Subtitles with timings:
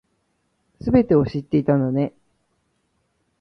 [0.79, 2.11] 全てを知っていたんだね